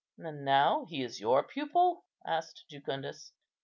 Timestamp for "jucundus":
2.67-3.33